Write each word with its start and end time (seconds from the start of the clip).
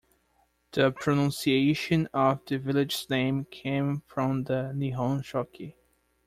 The 0.71 0.91
pronunciation 0.91 2.07
of 2.11 2.43
the 2.47 2.57
village's 2.57 3.07
name 3.07 3.45
came 3.45 4.01
from 4.07 4.45
the 4.45 4.73
Nihon 4.73 5.21
Shoki. 5.21 5.75